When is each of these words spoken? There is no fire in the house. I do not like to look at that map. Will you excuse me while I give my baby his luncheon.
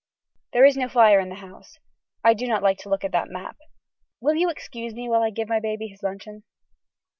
There 0.53 0.65
is 0.65 0.77
no 0.77 0.89
fire 0.89 1.19
in 1.19 1.29
the 1.29 1.35
house. 1.35 1.77
I 2.23 2.33
do 2.33 2.47
not 2.47 2.63
like 2.63 2.79
to 2.79 2.89
look 2.89 3.03
at 3.03 3.11
that 3.11 3.29
map. 3.29 3.57
Will 4.19 4.33
you 4.33 4.49
excuse 4.49 4.95
me 4.95 5.07
while 5.07 5.21
I 5.21 5.29
give 5.29 5.47
my 5.47 5.59
baby 5.59 5.89
his 5.89 6.01
luncheon. 6.01 6.43